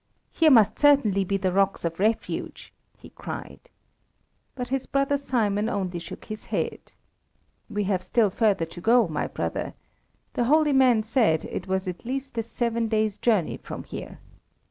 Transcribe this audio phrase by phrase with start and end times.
[0.31, 3.69] "Here must certainly be the Rocks of Refuge," he cried.
[4.55, 6.93] But his brother Simon only shook his head.
[7.69, 9.75] "We have still further to go, my brother.
[10.33, 14.17] The holy man said it was at least a seven days' journey from here."